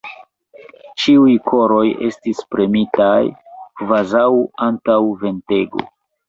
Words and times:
Ĉiuj 1.01 1.33
koroj 1.49 1.83
estis 2.07 2.41
premitaj 2.55 3.19
kvazaŭ 3.83 4.23
antaŭ 4.71 4.99
ventego. 5.27 5.87